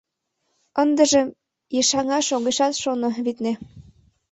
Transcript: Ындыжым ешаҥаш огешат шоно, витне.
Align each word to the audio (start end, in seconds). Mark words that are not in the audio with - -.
Ындыжым 0.81 1.27
ешаҥаш 1.79 2.27
огешат 2.35 2.73
шоно, 2.81 3.09
витне. 3.25 3.53